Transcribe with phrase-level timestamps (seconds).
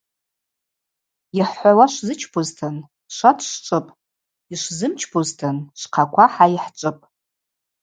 [1.39, 2.75] Йхӏхӏвауа швзычпузтын–
[3.15, 3.93] шва дшвчӏвыпӏ,
[4.53, 7.05] йшвзымчпузтын– швхъаква хӏа йхӏчӏвыпӏ.